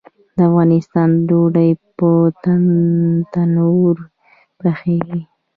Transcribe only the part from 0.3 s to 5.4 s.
د افغانستان ډوډۍ په تندور پخیږي